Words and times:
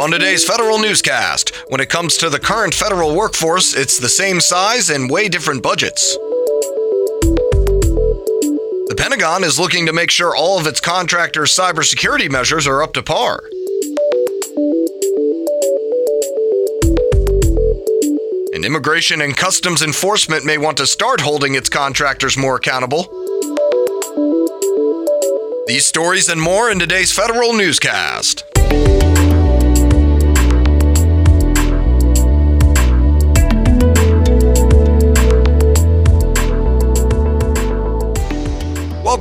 on 0.00 0.10
today's 0.10 0.44
federal 0.46 0.78
newscast. 0.78 1.54
When 1.68 1.78
it 1.78 1.90
comes 1.90 2.16
to 2.16 2.30
the 2.30 2.38
current 2.38 2.72
federal 2.72 3.14
workforce, 3.14 3.74
it's 3.74 3.98
the 3.98 4.08
same 4.08 4.40
size 4.40 4.88
and 4.88 5.10
way 5.10 5.28
different 5.28 5.62
budgets. 5.62 6.16
The 8.88 8.94
Pentagon 8.96 9.44
is 9.44 9.58
looking 9.58 9.84
to 9.84 9.92
make 9.92 10.10
sure 10.10 10.34
all 10.34 10.58
of 10.58 10.66
its 10.66 10.80
contractors' 10.80 11.54
cybersecurity 11.54 12.30
measures 12.30 12.66
are 12.66 12.82
up 12.82 12.94
to 12.94 13.02
par. 13.02 13.44
And 18.54 18.64
Immigration 18.64 19.20
and 19.20 19.36
Customs 19.36 19.82
Enforcement 19.82 20.46
may 20.46 20.56
want 20.56 20.78
to 20.78 20.86
start 20.86 21.20
holding 21.20 21.56
its 21.56 21.68
contractors 21.68 22.38
more 22.38 22.56
accountable. 22.56 23.02
These 25.66 25.84
stories 25.84 26.30
and 26.30 26.40
more 26.40 26.70
in 26.70 26.78
today's 26.78 27.12
federal 27.12 27.52
newscast. 27.52 28.49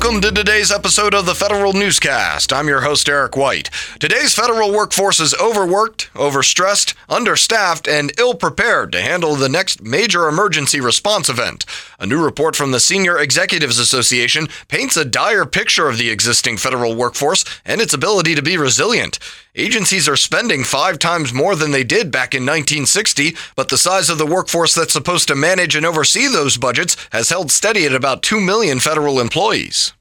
Welcome 0.09 0.27
to 0.27 0.31
today's 0.31 0.71
episode 0.71 1.13
of 1.13 1.27
the 1.27 1.35
Federal 1.35 1.71
Newscast. 1.71 2.51
I'm 2.51 2.67
your 2.67 2.81
host, 2.81 3.07
Eric 3.07 3.37
White. 3.37 3.69
Today's 3.99 4.33
federal 4.33 4.71
workforce 4.71 5.19
is 5.19 5.35
overworked, 5.35 6.11
overstressed, 6.15 6.95
understaffed, 7.07 7.87
and 7.87 8.11
ill 8.17 8.33
prepared 8.33 8.91
to 8.93 9.01
handle 9.01 9.35
the 9.35 9.47
next 9.47 9.83
major 9.83 10.27
emergency 10.27 10.81
response 10.81 11.29
event. 11.29 11.63
A 11.99 12.07
new 12.07 12.25
report 12.25 12.55
from 12.55 12.71
the 12.71 12.79
Senior 12.79 13.19
Executives 13.19 13.77
Association 13.77 14.47
paints 14.67 14.97
a 14.97 15.05
dire 15.05 15.45
picture 15.45 15.87
of 15.87 15.99
the 15.99 16.09
existing 16.09 16.57
federal 16.57 16.95
workforce 16.95 17.45
and 17.63 17.79
its 17.79 17.93
ability 17.93 18.33
to 18.33 18.41
be 18.41 18.57
resilient. 18.57 19.19
Agencies 19.53 20.09
are 20.09 20.15
spending 20.15 20.63
five 20.63 20.97
times 20.97 21.35
more 21.35 21.55
than 21.55 21.69
they 21.69 21.83
did 21.83 22.09
back 22.09 22.33
in 22.33 22.41
1960, 22.41 23.35
but 23.55 23.69
the 23.69 23.77
size 23.77 24.09
of 24.09 24.17
the 24.17 24.25
workforce 24.25 24.73
that's 24.73 24.93
supposed 24.93 25.27
to 25.27 25.35
manage 25.35 25.75
and 25.75 25.85
oversee 25.85 26.25
those 26.25 26.57
budgets 26.57 26.97
has 27.11 27.29
held 27.29 27.51
steady 27.51 27.85
at 27.85 27.93
about 27.93 28.23
2 28.23 28.39
million 28.39 28.79
federal 28.79 29.19
employees. 29.19 29.93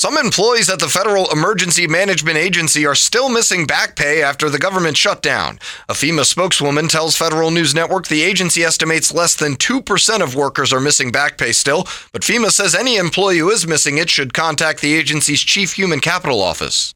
Some 0.00 0.16
employees 0.16 0.70
at 0.70 0.78
the 0.78 0.86
Federal 0.86 1.28
Emergency 1.32 1.88
Management 1.88 2.36
Agency 2.36 2.86
are 2.86 2.94
still 2.94 3.28
missing 3.28 3.66
back 3.66 3.96
pay 3.96 4.22
after 4.22 4.48
the 4.48 4.56
government 4.56 4.96
shutdown. 4.96 5.58
A 5.88 5.92
FEMA 5.92 6.24
spokeswoman 6.24 6.86
tells 6.86 7.16
Federal 7.16 7.50
News 7.50 7.74
Network 7.74 8.06
the 8.06 8.22
agency 8.22 8.62
estimates 8.62 9.12
less 9.12 9.34
than 9.34 9.56
2% 9.56 10.22
of 10.22 10.36
workers 10.36 10.72
are 10.72 10.78
missing 10.78 11.10
back 11.10 11.36
pay 11.36 11.50
still, 11.50 11.82
but 12.12 12.22
FEMA 12.22 12.52
says 12.52 12.76
any 12.76 12.94
employee 12.94 13.38
who 13.38 13.50
is 13.50 13.66
missing 13.66 13.98
it 13.98 14.08
should 14.08 14.32
contact 14.32 14.82
the 14.82 14.94
agency's 14.94 15.40
Chief 15.40 15.72
Human 15.72 15.98
Capital 15.98 16.40
Office. 16.40 16.94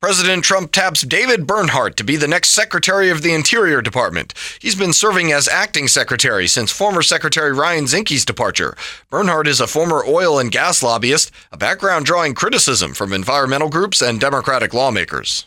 President 0.00 0.42
Trump 0.42 0.72
taps 0.72 1.02
David 1.02 1.46
Bernhardt 1.46 1.98
to 1.98 2.04
be 2.04 2.16
the 2.16 2.26
next 2.26 2.52
Secretary 2.52 3.10
of 3.10 3.20
the 3.20 3.34
Interior 3.34 3.82
Department. 3.82 4.32
He's 4.58 4.74
been 4.74 4.94
serving 4.94 5.30
as 5.30 5.46
acting 5.46 5.88
secretary 5.88 6.46
since 6.46 6.72
former 6.72 7.02
Secretary 7.02 7.52
Ryan 7.52 7.84
Zinke's 7.84 8.24
departure. 8.24 8.78
Bernhardt 9.10 9.46
is 9.46 9.60
a 9.60 9.66
former 9.66 10.02
oil 10.02 10.38
and 10.38 10.50
gas 10.50 10.82
lobbyist, 10.82 11.30
a 11.52 11.58
background 11.58 12.06
drawing 12.06 12.32
criticism 12.32 12.94
from 12.94 13.12
environmental 13.12 13.68
groups 13.68 14.00
and 14.00 14.18
Democratic 14.18 14.72
lawmakers. 14.72 15.46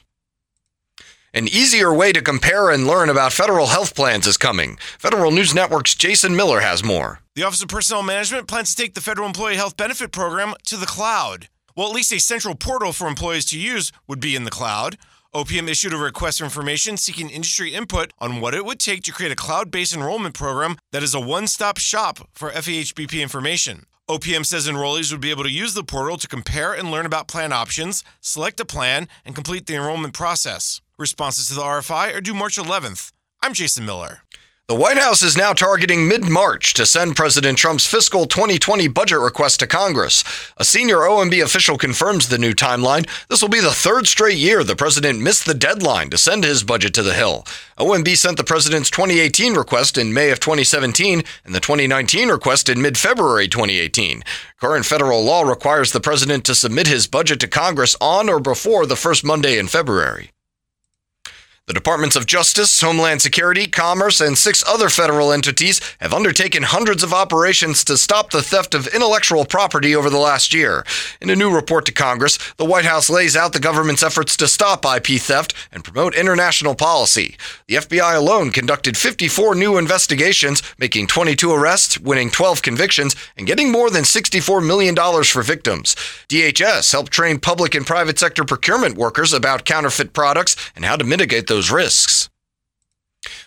An 1.34 1.48
easier 1.48 1.92
way 1.92 2.12
to 2.12 2.22
compare 2.22 2.70
and 2.70 2.86
learn 2.86 3.10
about 3.10 3.34
federal 3.34 3.66
health 3.66 3.96
plans 3.96 4.28
is 4.28 4.38
coming. 4.38 4.78
Federal 5.00 5.32
News 5.32 5.56
Network's 5.56 5.96
Jason 5.96 6.36
Miller 6.36 6.60
has 6.60 6.84
more. 6.84 7.22
The 7.34 7.42
Office 7.42 7.64
of 7.64 7.70
Personnel 7.70 8.04
Management 8.04 8.48
plans 8.48 8.76
to 8.76 8.84
take 8.84 8.94
the 8.94 9.02
Federal 9.02 9.26
Employee 9.26 9.56
Health 9.56 9.76
Benefit 9.76 10.12
Program 10.12 10.54
to 10.66 10.78
the 10.78 10.86
cloud. 10.86 11.48
Well, 11.76 11.88
at 11.88 11.96
least 11.96 12.14
a 12.14 12.20
central 12.20 12.56
portal 12.56 12.94
for 12.94 13.08
employees 13.08 13.46
to 13.46 13.60
use 13.60 13.92
would 14.08 14.20
be 14.20 14.36
in 14.36 14.44
the 14.44 14.52
cloud. 14.52 14.98
OPM 15.34 15.68
issued 15.68 15.94
a 15.94 15.98
request 15.98 16.38
for 16.38 16.44
information 16.44 16.98
seeking 16.98 17.32
industry 17.32 17.74
input 17.74 18.12
on 18.20 18.40
what 18.40 18.54
it 18.54 18.64
would 18.64 18.80
take 18.80 19.02
to 19.04 19.12
create 19.12 19.32
a 19.32 19.36
cloud 19.36 19.72
based 19.72 19.96
enrollment 19.96 20.36
program 20.36 20.78
that 20.92 21.02
is 21.02 21.16
a 21.16 21.20
one 21.20 21.48
stop 21.48 21.80
shop 21.80 22.30
for 22.34 22.52
FEHBP 22.52 23.20
information. 23.20 23.88
OPM 24.08 24.46
says 24.46 24.68
enrollees 24.68 25.12
would 25.12 25.22
be 25.22 25.32
able 25.32 25.44
to 25.44 25.50
use 25.50 25.74
the 25.74 25.84
portal 25.84 26.18
to 26.18 26.28
compare 26.28 26.74
and 26.74 26.92
learn 26.92 27.08
about 27.08 27.28
plan 27.28 27.52
options, 27.52 28.04
select 28.22 28.60
a 28.60 28.66
plan, 28.66 29.08
and 29.26 29.34
complete 29.34 29.66
the 29.66 29.74
enrollment 29.74 30.14
process. 30.14 30.82
Responses 31.00 31.48
to 31.48 31.56
the 31.56 31.62
RFI 31.62 32.14
are 32.14 32.22
due 32.22 32.36
March 32.36 32.58
11th. 32.58 33.12
I'm 33.42 33.54
Jason 33.54 33.86
Miller. 33.86 34.22
The 34.74 34.80
White 34.80 34.98
House 34.98 35.22
is 35.22 35.38
now 35.38 35.54
targeting 35.54 36.08
mid 36.08 36.24
March 36.24 36.74
to 36.74 36.88
send 36.88 37.16
President 37.16 37.60
Trump's 37.60 37.86
fiscal 37.86 38.26
2020 38.26 38.88
budget 38.88 39.20
request 39.20 39.60
to 39.60 39.68
Congress. 39.68 40.24
A 40.58 40.66
senior 40.66 40.98
OMB 40.98 41.44
official 41.44 41.78
confirms 41.78 42.28
the 42.28 42.40
new 42.40 42.54
timeline. 42.54 43.08
This 43.30 43.40
will 43.40 43.50
be 43.50 43.60
the 43.60 43.70
third 43.70 44.08
straight 44.08 44.40
year 44.40 44.64
the 44.64 44.76
president 44.76 45.22
missed 45.22 45.46
the 45.46 45.54
deadline 45.54 46.10
to 46.10 46.18
send 46.18 46.44
his 46.44 46.64
budget 46.64 46.96
to 46.96 47.04
the 47.04 47.14
Hill. 47.14 47.46
OMB 47.78 48.18
sent 48.18 48.38
the 48.38 48.44
president's 48.44 48.90
2018 48.90 49.54
request 49.54 49.96
in 49.96 50.12
May 50.12 50.32
of 50.32 50.40
2017 50.40 51.22
and 51.46 51.54
the 51.54 51.60
2019 51.60 52.30
request 52.30 52.68
in 52.68 52.82
mid 52.82 52.98
February 52.98 53.48
2018. 53.48 54.24
Current 54.60 54.88
federal 54.88 55.24
law 55.24 55.44
requires 55.44 55.92
the 55.92 56.02
president 56.02 56.46
to 56.46 56.56
submit 56.56 56.88
his 56.88 57.06
budget 57.06 57.40
to 57.42 57.48
Congress 57.48 57.96
on 58.02 58.28
or 58.28 58.40
before 58.40 58.88
the 58.88 58.96
first 58.96 59.24
Monday 59.24 59.60
in 59.60 59.68
February. 59.68 60.33
The 61.66 61.74
Departments 61.74 62.18
of 62.18 62.26
Justice, 62.26 62.82
Homeland 62.82 63.22
Security, 63.22 63.68
Commerce, 63.68 64.20
and 64.20 64.38
six 64.38 64.66
other 64.68 64.90
federal 64.90 65.32
entities 65.32 65.80
have 66.02 66.14
undertaken 66.14 66.64
hundreds 66.64 67.04
of 67.04 67.14
operations 67.14 67.86
to 67.86 67.96
stop 67.96 68.32
the 68.32 68.42
theft 68.42 68.76
of 68.76 68.88
intellectual 68.88 69.46
property 69.46 69.96
over 69.96 70.10
the 70.10 70.18
last 70.18 70.54
year. 70.54 70.84
In 71.22 71.30
a 71.30 71.38
new 71.38 71.50
report 71.50 71.86
to 71.86 71.94
Congress, 71.94 72.38
the 72.58 72.66
White 72.66 72.84
House 72.84 73.10
lays 73.10 73.38
out 73.38 73.54
the 73.54 73.62
government's 73.62 74.04
efforts 74.04 74.36
to 74.38 74.48
stop 74.50 74.84
IP 74.86 75.22
theft 75.22 75.54
and 75.72 75.86
promote 75.86 76.16
international 76.16 76.76
policy. 76.76 77.38
The 77.70 77.76
FBI 77.76 78.18
alone 78.18 78.52
conducted 78.52 78.98
54 78.98 79.56
new 79.56 79.78
investigations, 79.78 80.62
making 80.78 81.08
22 81.08 81.50
arrests, 81.50 81.98
winning 81.98 82.30
12 82.30 82.62
convictions, 82.62 83.16
and 83.38 83.48
getting 83.48 83.72
more 83.72 83.90
than 83.90 84.04
$64 84.04 84.68
million 84.68 84.98
for 85.24 85.42
victims. 85.42 85.96
DHS 86.28 86.92
helped 86.92 87.14
train 87.14 87.40
public 87.40 87.74
and 87.74 87.88
private 87.88 88.20
sector 88.20 88.44
procurement 88.44 88.98
workers 88.98 89.32
about 89.32 89.64
counterfeit 89.64 90.12
products 90.12 90.58
and 90.76 90.84
how 90.84 90.98
to 90.98 91.06
mitigate 91.06 91.48
those 91.54 91.70
risks. 91.70 92.32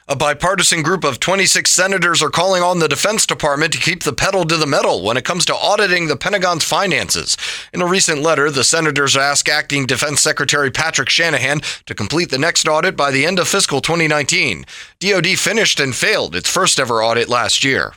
A 0.07 0.15
bipartisan 0.15 0.83
group 0.83 1.03
of 1.03 1.19
26 1.19 1.69
senators 1.69 2.23
are 2.23 2.31
calling 2.31 2.63
on 2.63 2.79
the 2.79 2.87
Defense 2.87 3.27
Department 3.27 3.73
to 3.73 3.81
keep 3.81 4.05
the 4.05 4.13
pedal 4.13 4.45
to 4.45 4.57
the 4.57 4.65
metal 4.65 5.03
when 5.03 5.17
it 5.17 5.25
comes 5.25 5.45
to 5.47 5.57
auditing 5.57 6.07
the 6.07 6.17
Pentagon's 6.17 6.63
finances. 6.63 7.37
In 7.73 7.83
a 7.83 7.87
recent 7.87 8.23
letter, 8.23 8.49
the 8.49 8.63
senators 8.63 9.17
ask 9.17 9.49
Acting 9.49 9.87
Defense 9.87 10.21
Secretary 10.21 10.71
Patrick 10.71 11.09
Shanahan 11.09 11.61
to 11.87 11.97
complete 11.97 12.31
the 12.31 12.39
next 12.39 12.69
audit 12.69 12.97
by 12.97 13.11
the 13.11 13.27
end 13.27 13.41
of 13.41 13.49
fiscal 13.49 13.81
2019. 13.81 14.65
DoD 15.01 15.27
finished 15.37 15.81
and 15.81 15.93
failed 15.93 16.37
its 16.37 16.49
first 16.49 16.79
ever 16.79 17.03
audit 17.03 17.29
last 17.29 17.65
year. 17.65 17.95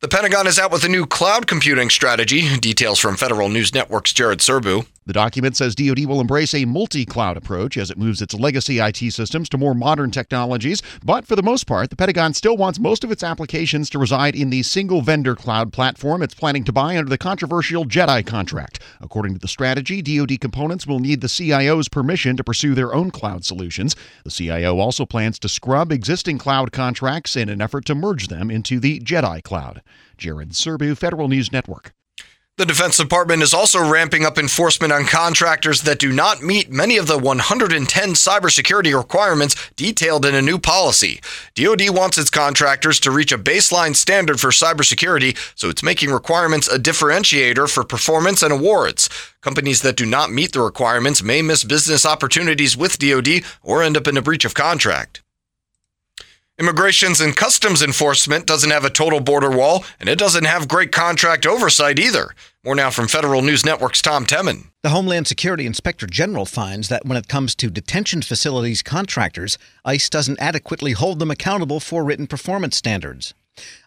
The 0.00 0.06
Pentagon 0.06 0.46
is 0.46 0.60
out 0.60 0.70
with 0.70 0.84
a 0.84 0.88
new 0.88 1.04
cloud 1.04 1.48
computing 1.48 1.90
strategy. 1.90 2.56
Details 2.56 3.00
from 3.00 3.16
Federal 3.16 3.48
News 3.48 3.74
Network's 3.74 4.12
Jared 4.12 4.38
Serbu. 4.38 4.86
The 5.08 5.14
document 5.14 5.56
says 5.56 5.74
DoD 5.74 6.04
will 6.04 6.20
embrace 6.20 6.52
a 6.52 6.66
multi 6.66 7.06
cloud 7.06 7.38
approach 7.38 7.78
as 7.78 7.90
it 7.90 7.96
moves 7.96 8.20
its 8.20 8.34
legacy 8.34 8.78
IT 8.78 8.98
systems 8.98 9.48
to 9.48 9.56
more 9.56 9.74
modern 9.74 10.10
technologies. 10.10 10.82
But 11.02 11.26
for 11.26 11.34
the 11.34 11.42
most 11.42 11.66
part, 11.66 11.88
the 11.88 11.96
Pentagon 11.96 12.34
still 12.34 12.58
wants 12.58 12.78
most 12.78 13.04
of 13.04 13.10
its 13.10 13.22
applications 13.22 13.88
to 13.88 13.98
reside 13.98 14.36
in 14.36 14.50
the 14.50 14.62
single 14.62 15.00
vendor 15.00 15.34
cloud 15.34 15.72
platform 15.72 16.20
it's 16.20 16.34
planning 16.34 16.62
to 16.64 16.72
buy 16.72 16.98
under 16.98 17.08
the 17.08 17.16
controversial 17.16 17.86
JEDI 17.86 18.26
contract. 18.26 18.80
According 19.00 19.32
to 19.32 19.38
the 19.38 19.48
strategy, 19.48 20.02
DoD 20.02 20.38
components 20.42 20.86
will 20.86 20.98
need 20.98 21.22
the 21.22 21.28
CIO's 21.30 21.88
permission 21.88 22.36
to 22.36 22.44
pursue 22.44 22.74
their 22.74 22.92
own 22.92 23.10
cloud 23.10 23.46
solutions. 23.46 23.96
The 24.24 24.30
CIO 24.30 24.78
also 24.78 25.06
plans 25.06 25.38
to 25.38 25.48
scrub 25.48 25.90
existing 25.90 26.36
cloud 26.36 26.70
contracts 26.70 27.34
in 27.34 27.48
an 27.48 27.62
effort 27.62 27.86
to 27.86 27.94
merge 27.94 28.28
them 28.28 28.50
into 28.50 28.78
the 28.78 29.00
JEDI 29.00 29.42
cloud. 29.42 29.80
Jared 30.18 30.50
Serbu, 30.50 30.98
Federal 30.98 31.28
News 31.28 31.50
Network. 31.50 31.94
The 32.58 32.66
Defense 32.66 32.96
Department 32.96 33.44
is 33.44 33.54
also 33.54 33.88
ramping 33.88 34.24
up 34.24 34.36
enforcement 34.36 34.92
on 34.92 35.04
contractors 35.04 35.82
that 35.82 36.00
do 36.00 36.12
not 36.12 36.42
meet 36.42 36.72
many 36.72 36.96
of 36.96 37.06
the 37.06 37.16
110 37.16 38.08
cybersecurity 38.14 38.98
requirements 38.98 39.54
detailed 39.76 40.26
in 40.26 40.34
a 40.34 40.42
new 40.42 40.58
policy. 40.58 41.20
DoD 41.54 41.90
wants 41.90 42.18
its 42.18 42.30
contractors 42.30 42.98
to 42.98 43.12
reach 43.12 43.30
a 43.30 43.38
baseline 43.38 43.94
standard 43.94 44.40
for 44.40 44.48
cybersecurity, 44.48 45.38
so 45.56 45.68
it's 45.68 45.84
making 45.84 46.10
requirements 46.10 46.66
a 46.66 46.80
differentiator 46.80 47.72
for 47.72 47.84
performance 47.84 48.42
and 48.42 48.52
awards. 48.52 49.08
Companies 49.40 49.82
that 49.82 49.96
do 49.96 50.04
not 50.04 50.32
meet 50.32 50.50
the 50.50 50.60
requirements 50.60 51.22
may 51.22 51.42
miss 51.42 51.62
business 51.62 52.04
opportunities 52.04 52.76
with 52.76 52.98
DoD 52.98 53.44
or 53.62 53.84
end 53.84 53.96
up 53.96 54.08
in 54.08 54.16
a 54.16 54.22
breach 54.22 54.44
of 54.44 54.54
contract. 54.54 55.22
Immigrations 56.60 57.20
and 57.20 57.36
Customs 57.36 57.82
Enforcement 57.82 58.44
doesn't 58.44 58.72
have 58.72 58.84
a 58.84 58.90
total 58.90 59.20
border 59.20 59.48
wall, 59.48 59.84
and 60.00 60.08
it 60.08 60.18
doesn't 60.18 60.42
have 60.42 60.66
great 60.66 60.90
contract 60.90 61.46
oversight 61.46 62.00
either. 62.00 62.34
More 62.64 62.74
now 62.74 62.90
from 62.90 63.06
Federal 63.06 63.42
News 63.42 63.64
Network's 63.64 64.02
Tom 64.02 64.26
Temin. 64.26 64.64
The 64.82 64.88
Homeland 64.88 65.28
Security 65.28 65.66
Inspector 65.66 66.04
General 66.08 66.46
finds 66.46 66.88
that 66.88 67.06
when 67.06 67.16
it 67.16 67.28
comes 67.28 67.54
to 67.54 67.70
detention 67.70 68.22
facilities 68.22 68.82
contractors, 68.82 69.56
ICE 69.84 70.10
doesn't 70.10 70.40
adequately 70.40 70.92
hold 70.92 71.20
them 71.20 71.30
accountable 71.30 71.78
for 71.78 72.02
written 72.02 72.26
performance 72.26 72.76
standards. 72.76 73.34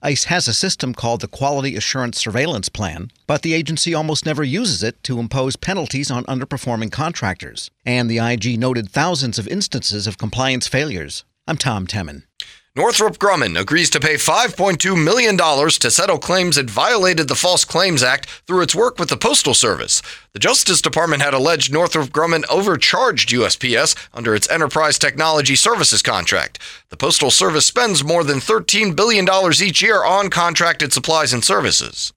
ICE 0.02 0.24
has 0.26 0.48
a 0.48 0.54
system 0.54 0.94
called 0.94 1.20
the 1.20 1.28
Quality 1.28 1.76
Assurance 1.76 2.20
Surveillance 2.20 2.70
Plan, 2.70 3.12
but 3.28 3.42
the 3.42 3.54
agency 3.54 3.94
almost 3.94 4.26
never 4.26 4.46
uses 4.46 4.82
it 4.82 5.04
to 5.04 5.20
impose 5.20 5.58
penalties 5.58 6.10
on 6.10 6.24
underperforming 6.24 6.90
contractors. 6.90 7.70
And 7.86 8.10
the 8.10 8.20
IG 8.20 8.58
noted 8.58 8.90
thousands 8.90 9.38
of 9.38 9.50
instances 9.50 10.08
of 10.08 10.18
compliance 10.18 10.70
failures. 10.70 11.26
I'm 11.48 11.58
Tom 11.58 11.86
Temin. 11.86 12.24
Northrop 12.74 13.18
Grumman 13.18 13.60
agrees 13.60 13.90
to 13.90 14.00
pay 14.00 14.14
$5.2 14.14 15.04
million 15.04 15.36
to 15.36 15.92
settle 15.92 16.18
claims 16.18 16.58
it 16.58 16.70
violated 16.70 17.28
the 17.28 17.36
False 17.36 17.66
Claims 17.66 18.02
Act 18.02 18.30
through 18.48 18.62
its 18.62 18.74
work 18.74 18.98
with 18.98 19.10
the 19.10 19.18
Postal 19.18 19.54
Service. 19.54 20.02
The 20.32 20.40
Justice 20.40 20.82
Department 20.82 21.22
had 21.22 21.34
alleged 21.34 21.74
Northrop 21.74 22.12
Grumman 22.12 22.46
overcharged 22.50 23.28
USPS 23.32 23.98
under 24.14 24.34
its 24.34 24.50
Enterprise 24.50 24.98
Technology 24.98 25.58
Services 25.58 26.02
contract. 26.02 26.60
The 26.88 26.96
Postal 26.96 27.30
Service 27.30 27.66
spends 27.66 28.06
more 28.06 28.24
than 28.24 28.38
$13 28.38 28.96
billion 28.96 29.28
each 29.62 29.82
year 29.82 30.06
on 30.06 30.30
contracted 30.30 30.94
supplies 30.94 31.34
and 31.34 31.44
services. 31.44 32.14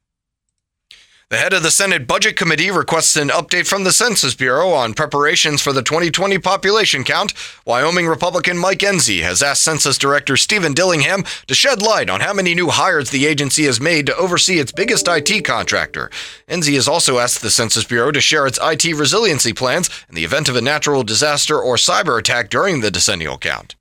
The 1.35 1.41
head 1.41 1.53
of 1.53 1.65
the 1.65 1.71
Senate 1.73 2.07
Budget 2.07 2.37
Committee 2.37 2.71
requests 2.71 3.17
an 3.17 3.29
update 3.29 3.67
from 3.67 3.83
the 3.83 3.91
Census 3.91 4.37
Bureau 4.37 4.71
on 4.71 4.95
preparations 4.95 5.61
for 5.61 5.73
the 5.73 5.83
2020 5.83 6.39
population 6.39 7.03
count. 7.03 7.35
Wyoming 7.67 8.07
Republican 8.07 8.57
Mike 8.57 8.79
Enzi 8.79 9.23
has 9.23 9.43
asked 9.43 9.65
Census 9.65 9.99
Director 9.99 10.37
Steven 10.37 10.75
Dillingham 10.75 11.25
to 11.49 11.55
shed 11.57 11.83
light 11.83 12.09
on 12.09 12.21
how 12.21 12.33
many 12.35 12.55
new 12.55 12.69
hires 12.69 13.11
the 13.11 13.27
agency 13.27 13.65
has 13.65 13.81
made 13.81 14.07
to 14.07 14.17
oversee 14.17 14.61
its 14.61 14.71
biggest 14.71 15.09
IT 15.09 15.45
contractor. 15.45 16.09
Enzi 16.47 16.75
has 16.75 16.87
also 16.87 17.19
asked 17.19 17.43
the 17.43 17.51
Census 17.51 17.83
Bureau 17.83 18.13
to 18.13 18.21
share 18.21 18.47
its 18.47 18.61
IT 18.63 18.85
resiliency 18.95 19.53
plans 19.53 19.91
in 20.09 20.15
the 20.15 20.25
event 20.25 20.49
of 20.49 20.55
a 20.55 20.61
natural 20.61 21.03
disaster 21.03 21.59
or 21.59 21.75
cyber 21.75 22.17
attack 22.17 22.49
during 22.49 22.81
the 22.81 22.93
decennial 22.93 23.39
count. 23.39 23.75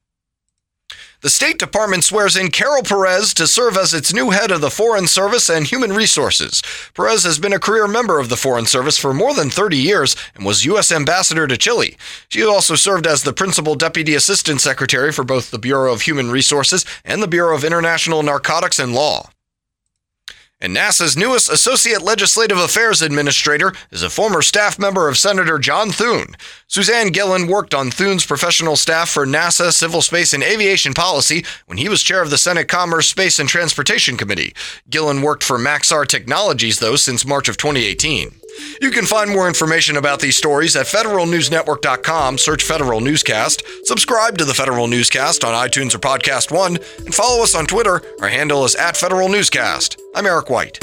The 1.23 1.29
State 1.29 1.57
Department 1.57 2.03
swears 2.03 2.35
in 2.35 2.51
Carol 2.51 2.83
Perez 2.83 3.33
to 3.35 3.47
serve 3.47 3.77
as 3.77 3.93
its 3.93 4.13
new 4.13 4.31
head 4.31 4.51
of 4.51 4.59
the 4.59 4.69
Foreign 4.69 5.07
Service 5.07 5.49
and 5.49 5.65
Human 5.65 5.93
Resources. 5.93 6.61
Perez 6.93 7.23
has 7.23 7.39
been 7.39 7.53
a 7.53 7.59
career 7.59 7.87
member 7.87 8.19
of 8.19 8.27
the 8.27 8.35
Foreign 8.35 8.65
Service 8.65 8.97
for 8.97 9.13
more 9.13 9.33
than 9.33 9.49
30 9.49 9.77
years 9.77 10.17
and 10.35 10.45
was 10.45 10.65
U.S. 10.65 10.91
Ambassador 10.91 11.47
to 11.47 11.55
Chile. 11.55 11.95
She 12.27 12.43
also 12.43 12.75
served 12.75 13.07
as 13.07 13.23
the 13.23 13.31
Principal 13.31 13.75
Deputy 13.75 14.15
Assistant 14.15 14.59
Secretary 14.59 15.13
for 15.13 15.23
both 15.23 15.49
the 15.49 15.57
Bureau 15.57 15.93
of 15.93 16.01
Human 16.01 16.29
Resources 16.29 16.85
and 17.05 17.23
the 17.23 17.27
Bureau 17.29 17.55
of 17.55 17.63
International 17.63 18.21
Narcotics 18.21 18.77
and 18.77 18.93
Law. 18.93 19.29
And 20.63 20.73
NASA's 20.73 21.17
newest 21.17 21.49
Associate 21.49 22.01
Legislative 22.01 22.57
Affairs 22.57 23.01
Administrator 23.01 23.73
is 23.91 24.01
a 24.01 24.09
former 24.09 24.41
staff 24.41 24.79
member 24.79 25.09
of 25.09 25.17
Senator 25.17 25.59
John 25.59 25.91
Thune. 25.91 26.37
Suzanne 26.67 27.09
Gillen 27.09 27.47
worked 27.47 27.73
on 27.73 27.91
Thune's 27.91 28.25
professional 28.25 28.77
staff 28.77 29.09
for 29.09 29.27
NASA 29.27 29.73
Civil 29.73 30.01
Space 30.01 30.33
and 30.33 30.41
Aviation 30.41 30.93
Policy 30.93 31.43
when 31.65 31.79
he 31.79 31.89
was 31.89 32.01
chair 32.01 32.21
of 32.21 32.29
the 32.29 32.37
Senate 32.37 32.69
Commerce, 32.69 33.09
Space, 33.09 33.39
and 33.39 33.49
Transportation 33.49 34.15
Committee. 34.15 34.53
Gillen 34.89 35.21
worked 35.21 35.43
for 35.43 35.57
Maxar 35.57 36.07
Technologies, 36.07 36.79
though, 36.79 36.95
since 36.95 37.25
March 37.25 37.49
of 37.49 37.57
2018. 37.57 38.31
You 38.81 38.91
can 38.91 39.05
find 39.05 39.29
more 39.31 39.47
information 39.47 39.97
about 39.97 40.19
these 40.19 40.35
stories 40.35 40.75
at 40.75 40.85
federalnewsnetwork.com. 40.85 42.37
Search 42.37 42.63
Federal 42.63 43.01
Newscast. 43.01 43.63
Subscribe 43.85 44.37
to 44.37 44.45
the 44.45 44.53
Federal 44.53 44.87
Newscast 44.87 45.43
on 45.43 45.53
iTunes 45.53 45.95
or 45.95 45.99
Podcast 45.99 46.51
One, 46.51 46.77
and 47.05 47.13
follow 47.13 47.43
us 47.43 47.55
on 47.55 47.65
Twitter. 47.65 48.01
Our 48.21 48.29
handle 48.29 48.65
is 48.65 48.75
at 48.75 48.97
Federal 48.97 49.29
Newscast. 49.29 50.01
I'm 50.15 50.25
Eric 50.25 50.49
White. 50.49 50.79